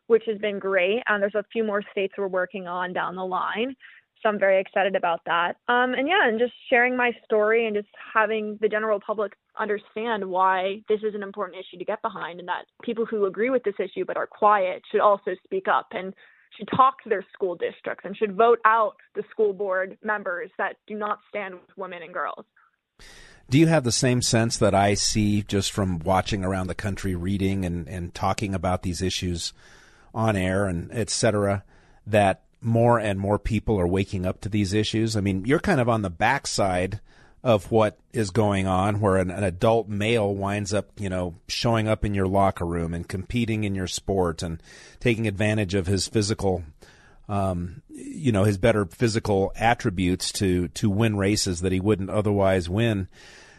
[0.06, 1.02] which has been great.
[1.08, 3.74] And there's a few more states we're working on down the line.
[4.22, 5.56] So I'm very excited about that.
[5.68, 10.24] Um, and yeah, and just sharing my story and just having the general public understand
[10.24, 13.62] why this is an important issue to get behind and that people who agree with
[13.64, 16.14] this issue but are quiet should also speak up and
[16.56, 20.76] should talk to their school districts and should vote out the school board members that
[20.86, 22.44] do not stand with women and girls.
[23.48, 27.14] Do you have the same sense that I see just from watching around the country,
[27.14, 29.52] reading and, and talking about these issues
[30.14, 31.64] on air and et cetera,
[32.06, 35.16] that more and more people are waking up to these issues.
[35.16, 37.00] I mean, you're kind of on the backside
[37.42, 41.88] of what is going on where an, an, adult male winds up, you know, showing
[41.88, 44.62] up in your locker room and competing in your sport and
[44.98, 46.62] taking advantage of his physical
[47.30, 52.68] um, you know, his better physical attributes to to win races that he wouldn't otherwise
[52.68, 53.06] win.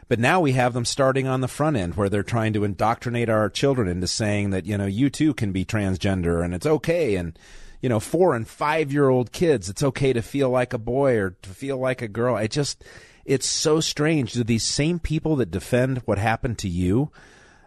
[0.10, 3.30] But now we have them starting on the front end where they're trying to indoctrinate
[3.30, 7.16] our children into saying that, you know, you too can be transgender and it's okay
[7.16, 7.39] and
[7.82, 11.17] you know, four and five year old kids, it's okay to feel like a boy
[11.17, 12.38] or to feel like a girl.
[12.38, 12.84] It just,
[13.25, 14.34] it's so strange.
[14.34, 17.11] Do these same people that defend what happened to you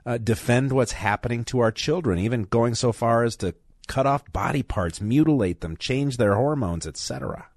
[0.07, 3.55] uh, defend what's happening to our children, even going so far as to
[3.87, 7.49] cut off body parts, mutilate them, change their hormones, etc.?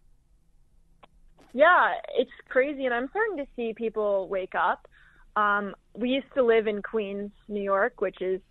[1.53, 4.87] Yeah, it's crazy, and I'm starting to see people wake up.
[5.35, 8.41] Um, we used to live in Queens, New York, which is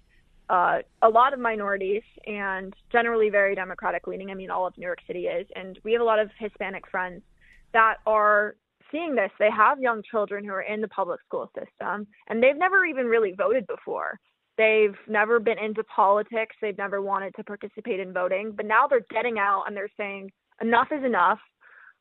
[0.49, 4.30] uh, a lot of minorities and generally very Democratic leaning.
[4.30, 5.47] I mean, all of New York City is.
[5.55, 7.22] And we have a lot of Hispanic friends
[7.72, 8.57] that are
[8.92, 9.30] seeing this.
[9.38, 13.07] They have young children who are in the public school system and they've never even
[13.07, 14.20] really voted before.
[14.57, 16.57] They've never been into politics.
[16.62, 18.53] They've never wanted to participate in voting.
[18.57, 20.30] But now they're getting out and they're saying,
[20.62, 21.38] enough is enough.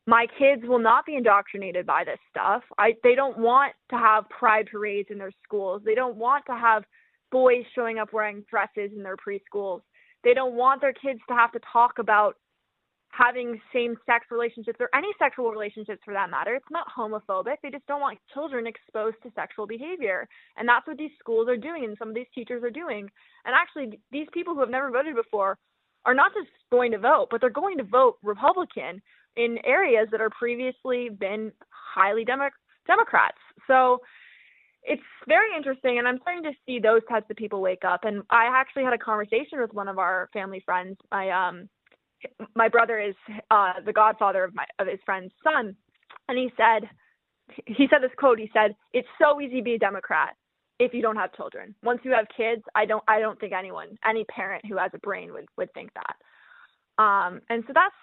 [0.08, 2.62] My kids will not be indoctrinated by this stuff.
[2.78, 5.82] I, they don't want to have pride parades in their schools.
[5.84, 6.84] They don't want to have
[7.36, 9.82] boys showing up wearing dresses in their preschools.
[10.24, 12.38] They don't want their kids to have to talk about
[13.10, 16.56] having same sex relationships or any sexual relationships for that matter.
[16.56, 17.58] It's not homophobic.
[17.62, 20.30] They just don't want children exposed to sexual behavior.
[20.56, 23.10] And that's what these schools are doing and some of these teachers are doing.
[23.44, 25.58] And actually, these people who have never voted before
[26.06, 29.02] are not just going to vote, but they're going to vote Republican
[29.36, 33.40] in areas that are previously been highly Demo- Democrats.
[33.68, 34.00] So
[34.88, 38.24] it's very interesting and i'm starting to see those types of people wake up and
[38.30, 40.98] i actually had a conversation with one of our family friends.
[41.12, 41.70] My um
[42.56, 43.16] my brother is
[43.52, 45.76] uh the godfather of my of his friend's son
[46.28, 46.90] and he said
[47.66, 50.36] he said this quote he said it's so easy to be a democrat
[50.78, 51.74] if you don't have children.
[51.84, 55.00] Once you have kids i don't i don't think anyone any parent who has a
[55.00, 56.16] brain would would think that
[56.98, 57.96] um, and so that's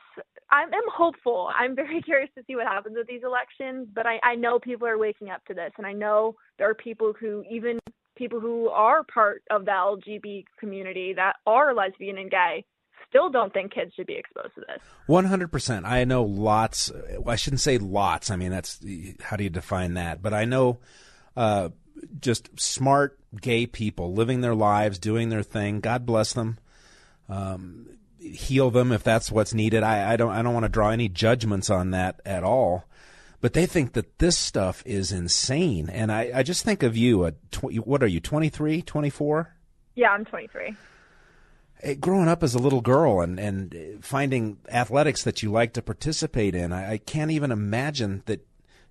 [0.50, 1.48] I'm, I'm hopeful.
[1.56, 4.86] I'm very curious to see what happens with these elections, but I, I know people
[4.86, 7.78] are waking up to this, and I know there are people who even
[8.16, 12.64] people who are part of the LGBT community that are lesbian and gay
[13.08, 14.82] still don't think kids should be exposed to this.
[15.08, 15.84] 100%.
[15.84, 16.90] I know lots,
[17.26, 18.30] I shouldn't say lots.
[18.30, 18.80] I mean, that's,
[19.22, 20.22] how do you define that?
[20.22, 20.78] But I know,
[21.36, 21.70] uh,
[22.20, 25.80] just smart gay people living their lives, doing their thing.
[25.80, 26.58] God bless them.
[27.28, 29.82] Um, heal them if that's what's needed.
[29.82, 32.84] I, I don't I don't want to draw any judgments on that at all.
[33.40, 35.90] But they think that this stuff is insane.
[35.90, 39.56] And I, I just think of you, a tw- what are you, 23, 24?
[39.96, 40.76] Yeah, I'm 23.
[41.82, 45.82] Hey, growing up as a little girl and, and finding athletics that you like to
[45.82, 48.46] participate in, I, I can't even imagine that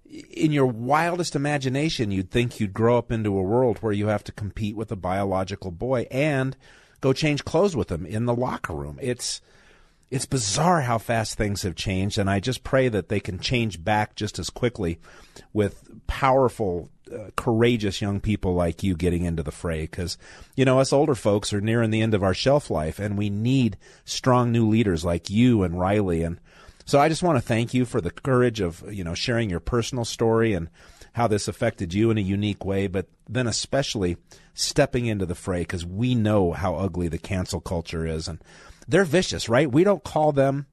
[0.06, 4.26] in your wildest imagination, you'd think you'd grow up into a world where you have
[4.26, 6.58] to compete with a biological boy and–
[7.02, 8.98] go change clothes with them in the locker room.
[9.02, 9.42] It's
[10.12, 13.82] it's bizarre how fast things have changed, and I just pray that they can change
[13.82, 15.00] back just as quickly
[15.54, 19.84] with powerful, uh, courageous young people like you getting into the fray.
[19.84, 20.18] Because,
[20.58, 23.30] you know, us older folks are nearing the end of our shelf life, and we
[23.30, 26.24] need strong new leaders like you and Riley.
[26.24, 26.42] And
[26.84, 29.62] so I just want to thank you for the courage of, you know, sharing your
[29.62, 30.70] personal story and
[31.14, 34.18] how this affected you in a unique way, but then especially
[34.54, 38.28] stepping into the fray because we know how ugly the cancel culture is.
[38.28, 38.40] And
[38.88, 39.72] they're vicious, right?
[39.72, 40.68] We don't call them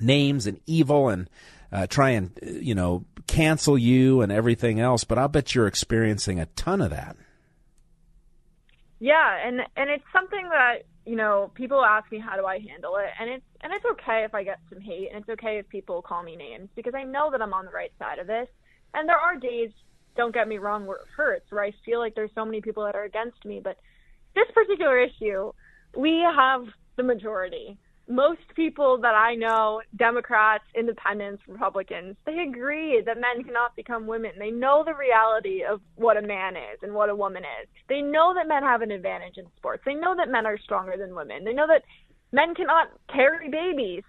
[0.00, 1.28] names and evil and
[1.72, 6.38] uh, try and, you know, cancel you and everything else, but I'll bet you're experiencing
[6.38, 7.16] a ton of that.
[8.98, 12.96] Yeah, and and it's something that you know people ask me how do I handle
[12.96, 15.68] it, and it's and it's okay if I get some hate, and it's okay if
[15.68, 18.48] people call me names because I know that I'm on the right side of this.
[18.96, 19.70] And there are days,
[20.16, 22.84] don't get me wrong, where it hurts, where I feel like there's so many people
[22.84, 23.60] that are against me.
[23.62, 23.76] But
[24.34, 25.52] this particular issue,
[25.94, 26.62] we have
[26.96, 27.76] the majority.
[28.08, 34.30] Most people that I know, Democrats, independents, Republicans, they agree that men cannot become women.
[34.38, 37.68] They know the reality of what a man is and what a woman is.
[37.88, 39.82] They know that men have an advantage in sports.
[39.84, 41.44] They know that men are stronger than women.
[41.44, 41.82] They know that
[42.32, 44.04] men cannot carry babies.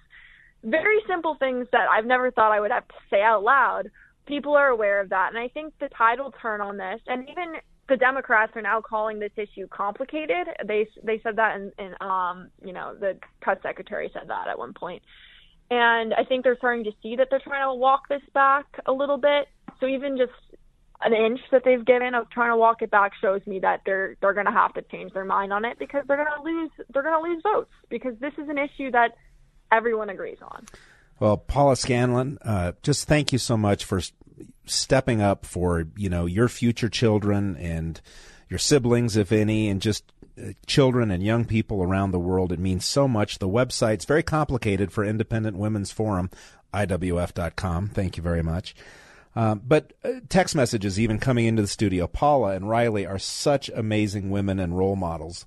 [0.63, 3.89] Very simple things that I've never thought I would have to say out loud,
[4.28, 5.30] people are aware of that.
[5.30, 6.99] And I think the tide will turn on this.
[7.07, 7.55] And even
[7.89, 10.47] the Democrats are now calling this issue complicated.
[10.65, 14.73] They they said that in um you know the press secretary said that at one
[14.73, 15.01] point.
[15.69, 18.91] And I think they're starting to see that they're trying to walk this back a
[18.91, 19.47] little bit.
[19.80, 20.32] So even just
[21.01, 24.15] an inch that they've given of trying to walk it back shows me that they're
[24.21, 26.71] they're going to have to change their mind on it because they're going to lose
[26.93, 29.15] they're going to lose votes because this is an issue that
[29.71, 30.65] everyone agrees on.
[31.19, 34.01] Well, Paula Scanlan, uh, just thank you so much for
[34.65, 38.01] stepping up for you know your future children and
[38.49, 40.11] your siblings, if any, and just
[40.41, 42.51] uh, children and young people around the world.
[42.51, 43.39] It means so much.
[43.39, 46.29] The website's very complicated for Independent Women's Forum,
[46.73, 47.89] IWF.com.
[47.89, 48.75] Thank you very much.
[49.35, 53.69] Um, but uh, text messages, even coming into the studio, Paula and Riley are such
[53.69, 55.45] amazing women and role models.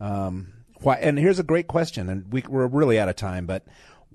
[0.00, 0.96] Um, why?
[0.96, 3.64] And here's a great question, and we, we're really out of time, but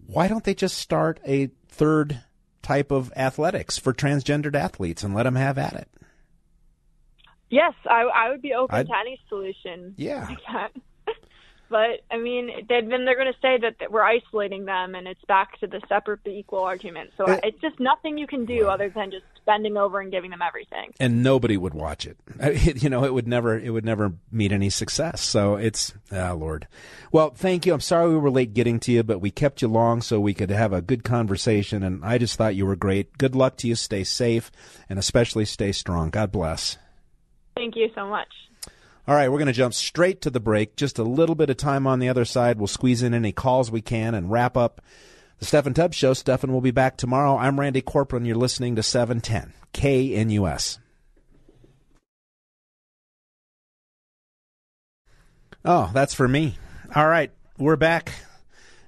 [0.06, 2.22] why don't they just start a third
[2.68, 5.88] type of athletics for transgendered athletes and let them have at it?
[7.50, 9.94] Yes, I, I would be open I'd, to any solution.
[9.96, 10.28] Yeah.
[11.70, 15.24] But I mean, then they're going to say that, that we're isolating them, and it's
[15.28, 17.12] back to the separate but equal argument.
[17.18, 20.30] So Uh, it's just nothing you can do other than just bending over and giving
[20.32, 20.94] them everything.
[21.00, 22.18] and nobody would watch it.
[22.40, 25.22] It- You know, it would never, it would never meet any success.
[25.22, 26.68] So it's, ah, Lord.
[27.12, 27.74] Well, thank you.
[27.74, 30.34] I'm sorry we were late getting to you, but we kept you long so we
[30.34, 31.84] could have a good conversation.
[31.84, 33.18] And I just thought you were great.
[33.18, 33.76] Good luck to you.
[33.76, 34.52] Stay safe,
[34.90, 36.10] and especially stay strong.
[36.12, 36.78] God bless.
[37.56, 38.28] Thank you so much.
[39.08, 40.76] All right, we're going to jump straight to the break.
[40.76, 42.58] Just a little bit of time on the other side.
[42.58, 44.82] We'll squeeze in any calls we can and wrap up
[45.40, 46.12] the Steffan Tubbs Show.
[46.12, 47.38] Steffan will be back tomorrow.
[47.38, 50.80] I'm Randy Corporon, and you're listening to 710 KNUS.
[55.64, 56.58] Oh, that's for me.
[56.94, 58.12] All right, we're back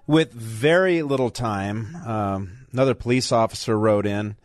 [0.06, 1.96] with very little time.
[2.06, 4.36] Um, another police officer wrote in.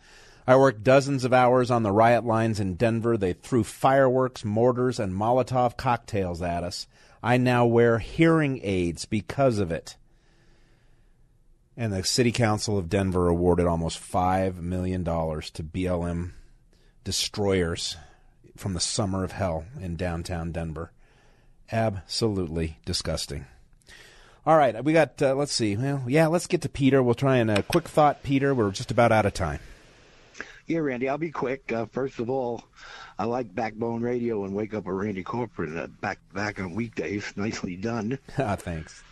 [0.47, 3.17] I worked dozens of hours on the riot lines in Denver.
[3.17, 6.85] They threw fireworks, mortars, and Molotov cocktails at us.
[7.23, 9.95] I now wear hearing aids because of it.
[11.75, 16.31] And the City Council of Denver awarded almost $5 million to BLM
[17.03, 17.97] destroyers
[18.55, 20.91] from the summer of hell in downtown Denver.
[21.71, 23.45] Absolutely disgusting.
[24.45, 25.75] All right, we got, uh, let's see.
[25.75, 27.01] Well, yeah, let's get to Peter.
[27.01, 28.53] We'll try and a quick thought, Peter.
[28.53, 29.59] We're just about out of time.
[30.67, 31.71] Yeah, Randy, I'll be quick.
[31.71, 32.63] Uh, first of all,
[33.19, 37.33] I like Backbone Radio and Wake Up a Randy Corporon uh, back back on weekdays.
[37.35, 38.17] Nicely done.
[38.37, 39.03] Ah, thanks.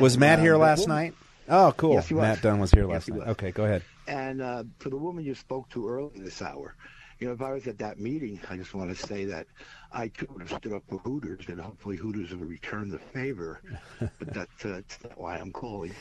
[0.00, 1.14] Was Matt uh, here last woman- night?
[1.48, 1.94] Oh, cool.
[1.94, 2.10] Yes.
[2.10, 3.28] Matt Dunn was here Yes, last he night.
[3.28, 3.82] Okay, go ahead.
[4.06, 6.74] And uh, to the woman you spoke to earlier this hour,
[7.18, 9.46] you know, if I was at that meeting, I just want to say that
[9.92, 13.60] I too would have stood up for Hooters, and hopefully Hooters will return the favor.
[14.00, 15.92] but that's, uh, that's not why I'm calling.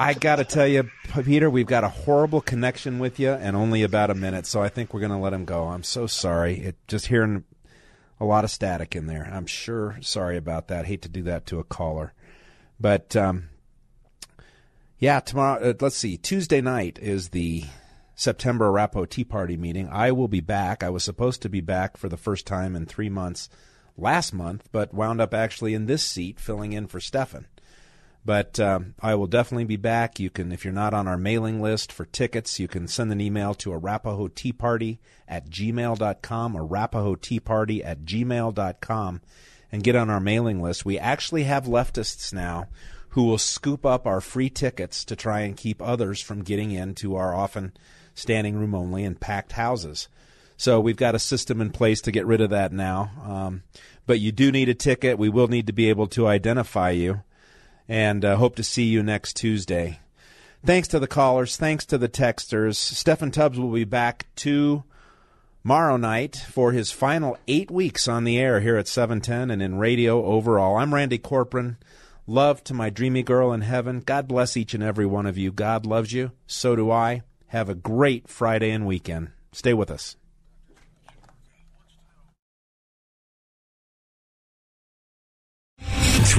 [0.00, 0.88] I got to tell you,
[1.24, 4.70] Peter, we've got a horrible connection with you and only about a minute, so I
[4.70, 5.64] think we're going to let him go.
[5.64, 6.58] I'm so sorry.
[6.58, 7.44] It just hearing
[8.18, 9.30] a lot of static in there.
[9.30, 10.86] I'm sure sorry about that.
[10.86, 12.14] Hate to do that to a caller.
[12.80, 13.50] But um,
[14.98, 16.16] yeah, tomorrow, uh, let's see.
[16.16, 17.64] Tuesday night is the
[18.14, 19.86] September Arapahoe Tea Party meeting.
[19.92, 20.82] I will be back.
[20.82, 23.50] I was supposed to be back for the first time in three months
[23.98, 27.44] last month, but wound up actually in this seat filling in for Steffan.
[28.24, 30.20] But um, I will definitely be back.
[30.20, 33.20] You can, if you're not on our mailing list for tickets, you can send an
[33.20, 39.20] email to Arapahoe Tea Party at gmail.com, Arapahoe Tea Party at gmail.com,
[39.72, 40.84] and get on our mailing list.
[40.84, 42.68] We actually have leftists now
[43.10, 47.16] who will scoop up our free tickets to try and keep others from getting into
[47.16, 47.72] our often
[48.14, 50.08] standing room only and packed houses.
[50.56, 53.10] So we've got a system in place to get rid of that now.
[53.24, 53.62] Um,
[54.06, 55.18] but you do need a ticket.
[55.18, 57.22] We will need to be able to identify you
[57.90, 59.98] and uh, hope to see you next Tuesday.
[60.64, 61.56] Thanks to the callers.
[61.56, 62.76] Thanks to the texters.
[62.76, 68.60] Steffan Tubbs will be back tomorrow night for his final eight weeks on the air
[68.60, 70.76] here at 710 and in radio overall.
[70.76, 71.78] I'm Randy Corporon.
[72.28, 74.02] Love to my dreamy girl in heaven.
[74.06, 75.50] God bless each and every one of you.
[75.50, 76.30] God loves you.
[76.46, 77.22] So do I.
[77.48, 79.30] Have a great Friday and weekend.
[79.50, 80.14] Stay with us.